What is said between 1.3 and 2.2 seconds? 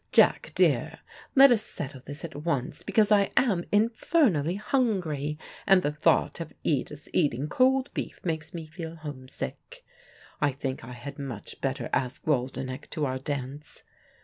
let us settle